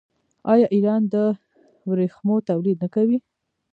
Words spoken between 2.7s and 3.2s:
نه کوي؟